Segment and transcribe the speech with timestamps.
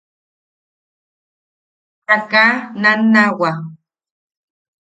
[2.05, 3.49] Ta kaa nannawa.